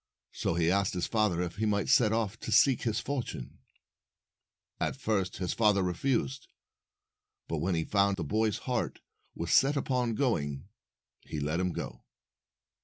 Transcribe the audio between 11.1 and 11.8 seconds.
he let him